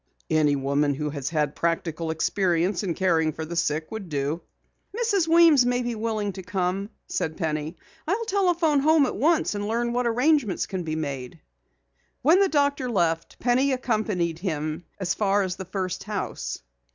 [0.31, 4.41] "Any woman who has had practical experience in caring for the sick would do."
[4.97, 5.27] "Mrs.
[5.27, 7.77] Weems may be willing to come," said Penny.
[8.07, 11.39] "I'll telephone home at once and learn what arrangements can be made."
[12.23, 16.63] When the doctor left, Penny accompanied him as far as the first house.